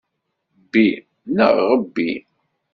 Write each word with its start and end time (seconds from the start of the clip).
Bbi, 0.67 0.87
neɣ 1.35 1.53
ɣebbi. 1.67 2.11